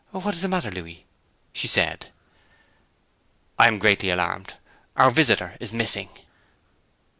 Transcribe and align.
'What 0.09 0.33
is 0.33 0.41
the 0.41 0.47
matter, 0.47 0.71
Louis?' 0.71 1.05
she 1.53 1.67
said. 1.67 2.07
'I 3.59 3.67
am 3.67 3.77
greatly 3.77 4.09
alarmed. 4.09 4.55
Our 4.95 5.11
visitor 5.11 5.55
is 5.59 5.71
missing.' 5.71 6.09